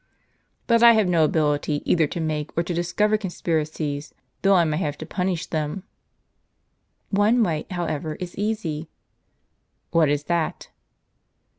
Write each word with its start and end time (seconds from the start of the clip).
"But 0.65 0.81
I 0.81 0.93
have 0.93 1.07
no 1.07 1.23
ability 1.25 1.83
either 1.85 2.07
to 2.07 2.19
make 2.19 2.49
or 2.57 2.63
to 2.63 2.73
discover 2.73 3.19
con 3.19 3.29
spiracies, 3.29 4.13
though 4.41 4.55
I 4.55 4.63
may 4.63 4.77
have 4.77 4.97
to 4.97 5.05
punish 5.05 5.45
them."" 5.45 5.83
One 7.11 7.43
way, 7.43 7.67
however, 7.69 8.15
is 8.15 8.35
easy." 8.35 8.89
"What 9.91 10.09
is 10.09 10.23
that?" 10.23 10.69